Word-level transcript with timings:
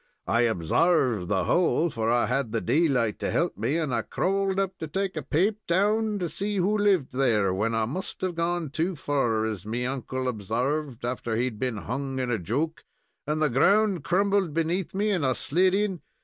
I 0.25 0.47
obsarved 0.47 1.27
the 1.27 1.43
hole, 1.43 1.91
for 1.91 2.09
I 2.09 2.25
had 2.25 2.51
the 2.51 2.59
daylight 2.59 3.19
to 3.19 3.29
help 3.29 3.55
me, 3.55 3.77
and 3.77 3.93
I 3.93 4.01
crawled 4.01 4.57
up 4.59 4.79
to 4.79 4.87
take 4.87 5.15
a 5.15 5.21
paap 5.21 5.57
down 5.67 6.17
to 6.17 6.27
see 6.27 6.55
who 6.57 6.75
lived 6.75 7.11
there, 7.13 7.53
when 7.53 7.75
I 7.75 7.85
must 7.85 8.21
have 8.21 8.33
gone 8.33 8.71
too 8.71 8.95
fur, 8.95 9.45
as 9.45 9.63
me 9.63 9.85
uncle 9.85 10.27
obsarved 10.27 11.05
after 11.05 11.35
he 11.35 11.43
had 11.45 11.59
been 11.59 11.77
hung 11.77 12.17
in 12.17 12.31
a 12.31 12.39
joke, 12.39 12.83
and 13.27 13.43
the 13.43 13.47
ground 13.51 14.03
crumbled 14.03 14.55
beneath 14.55 14.95
me, 14.95 15.11
and 15.11 15.23
I 15.23 15.33
slid 15.33 15.75
in. 15.75 16.01